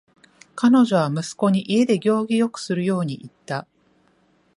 [0.55, 3.67] 彼女は息子に家で行儀よくするように言った。